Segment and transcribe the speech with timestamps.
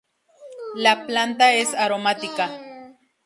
[0.73, 2.49] La planta es aromática.